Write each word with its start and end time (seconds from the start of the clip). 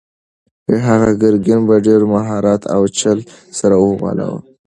هغه 0.87 1.09
ګرګین 1.21 1.59
په 1.69 1.75
ډېر 1.85 2.01
مهارت 2.13 2.61
او 2.75 2.81
چل 2.99 3.17
سره 3.59 3.75
وغولاوه. 3.83 4.39